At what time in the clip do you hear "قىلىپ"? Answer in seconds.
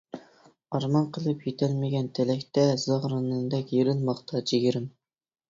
1.17-1.45